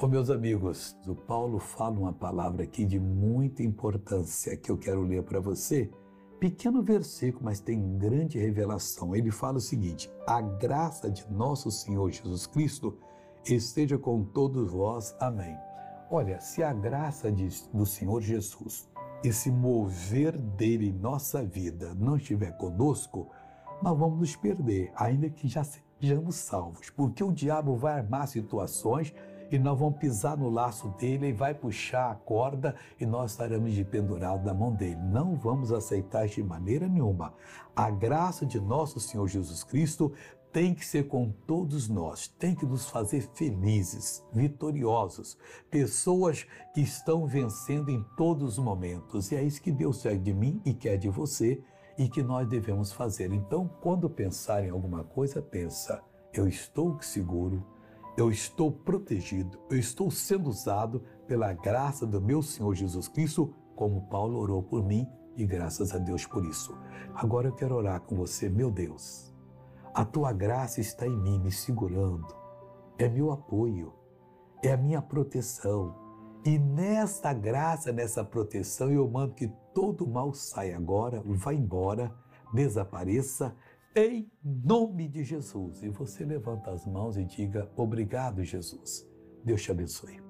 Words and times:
Ô 0.00 0.06
meus 0.06 0.30
amigos, 0.30 0.96
o 1.08 1.14
Paulo 1.16 1.58
fala 1.58 1.98
uma 1.98 2.12
palavra 2.12 2.62
aqui 2.62 2.84
de 2.84 3.00
muita 3.00 3.64
importância 3.64 4.56
que 4.56 4.70
eu 4.70 4.78
quero 4.78 5.02
ler 5.02 5.24
para 5.24 5.40
você. 5.40 5.90
Pequeno 6.38 6.84
versículo, 6.84 7.46
mas 7.46 7.58
tem 7.58 7.98
grande 7.98 8.38
revelação. 8.38 9.16
Ele 9.16 9.32
fala 9.32 9.56
o 9.56 9.60
seguinte: 9.60 10.08
A 10.24 10.40
graça 10.40 11.10
de 11.10 11.28
nosso 11.28 11.68
Senhor 11.72 12.08
Jesus 12.12 12.46
Cristo 12.46 12.96
esteja 13.44 13.98
com 13.98 14.22
todos 14.22 14.70
vós. 14.70 15.16
Amém. 15.18 15.58
Olha, 16.08 16.40
se 16.40 16.62
a 16.62 16.72
graça 16.72 17.32
de, 17.32 17.48
do 17.74 17.84
Senhor 17.84 18.22
Jesus, 18.22 18.88
esse 19.24 19.50
mover 19.50 20.38
dele 20.38 20.90
em 20.90 20.92
nossa 20.92 21.42
vida 21.42 21.92
não 21.96 22.16
estiver 22.16 22.56
conosco, 22.56 23.26
nós 23.82 23.98
vamos 23.98 24.20
nos 24.20 24.36
perder, 24.36 24.92
ainda 24.94 25.28
que 25.28 25.48
já 25.48 25.64
sejamos 25.64 26.36
salvos, 26.36 26.88
porque 26.88 27.24
o 27.24 27.32
diabo 27.32 27.76
vai 27.76 27.94
armar 27.94 28.28
situações 28.28 29.12
e 29.50 29.58
nós 29.58 29.78
vamos 29.78 29.98
pisar 29.98 30.36
no 30.36 30.50
laço 30.50 30.88
dele 30.98 31.28
e 31.28 31.32
vai 31.32 31.54
puxar 31.54 32.10
a 32.10 32.14
corda 32.14 32.74
e 33.00 33.06
nós 33.06 33.32
estaremos 33.32 33.72
de 33.72 33.84
pendurado 33.84 34.44
da 34.44 34.52
mão 34.52 34.72
dele. 34.72 34.96
Não 34.96 35.34
vamos 35.34 35.72
aceitar 35.72 36.26
de 36.26 36.42
maneira 36.42 36.86
nenhuma. 36.86 37.34
A 37.74 37.90
graça 37.90 38.44
de 38.44 38.60
nosso 38.60 39.00
Senhor 39.00 39.26
Jesus 39.26 39.64
Cristo 39.64 40.12
tem 40.52 40.74
que 40.74 40.84
ser 40.84 41.08
com 41.08 41.30
todos 41.46 41.88
nós, 41.88 42.26
tem 42.26 42.54
que 42.54 42.64
nos 42.64 42.88
fazer 42.88 43.28
felizes, 43.34 44.24
vitoriosos, 44.32 45.36
pessoas 45.70 46.46
que 46.74 46.80
estão 46.80 47.26
vencendo 47.26 47.90
em 47.90 48.02
todos 48.16 48.58
os 48.58 48.64
momentos. 48.64 49.30
E 49.30 49.36
é 49.36 49.42
isso 49.42 49.62
que 49.62 49.70
Deus 49.70 50.02
quer 50.02 50.18
de 50.18 50.32
mim 50.32 50.60
e 50.64 50.72
quer 50.72 50.96
de 50.96 51.08
você 51.08 51.62
e 51.98 52.08
que 52.08 52.22
nós 52.22 52.48
devemos 52.48 52.92
fazer. 52.92 53.32
Então, 53.32 53.68
quando 53.80 54.08
pensar 54.08 54.64
em 54.64 54.70
alguma 54.70 55.04
coisa, 55.04 55.42
pensa: 55.42 56.02
eu 56.32 56.46
estou 56.48 57.00
seguro, 57.02 57.64
eu 58.18 58.32
estou 58.32 58.72
protegido, 58.72 59.60
eu 59.70 59.78
estou 59.78 60.10
sendo 60.10 60.50
usado 60.50 61.04
pela 61.28 61.52
graça 61.52 62.04
do 62.04 62.20
meu 62.20 62.42
Senhor 62.42 62.74
Jesus 62.74 63.06
Cristo, 63.06 63.54
como 63.76 64.08
Paulo 64.08 64.40
orou 64.40 64.60
por 64.60 64.84
mim 64.84 65.08
e 65.36 65.46
graças 65.46 65.94
a 65.94 65.98
Deus 65.98 66.26
por 66.26 66.44
isso. 66.44 66.76
Agora 67.14 67.46
eu 67.46 67.54
quero 67.54 67.76
orar 67.76 68.00
com 68.00 68.16
você, 68.16 68.48
meu 68.48 68.72
Deus. 68.72 69.32
A 69.94 70.04
tua 70.04 70.32
graça 70.32 70.80
está 70.80 71.06
em 71.06 71.16
mim, 71.16 71.38
me 71.38 71.52
segurando, 71.52 72.26
é 72.98 73.08
meu 73.08 73.30
apoio, 73.30 73.94
é 74.64 74.72
a 74.72 74.76
minha 74.76 75.00
proteção. 75.00 75.94
E 76.44 76.58
nesta 76.58 77.32
graça, 77.32 77.92
nessa 77.92 78.24
proteção, 78.24 78.90
eu 78.90 79.08
mando 79.08 79.34
que 79.34 79.46
todo 79.72 80.08
mal 80.08 80.34
saia 80.34 80.76
agora, 80.76 81.22
vá 81.24 81.54
embora, 81.54 82.12
desapareça 82.52 83.54
em 83.94 84.30
nome 84.42 85.08
de 85.08 85.24
Jesus. 85.24 85.82
E 85.82 85.88
você 85.88 86.24
levanta 86.24 86.70
as 86.70 86.86
mãos 86.86 87.16
e 87.16 87.24
diga: 87.24 87.70
Obrigado, 87.76 88.44
Jesus. 88.44 89.06
Deus 89.44 89.62
te 89.62 89.70
abençoe. 89.70 90.27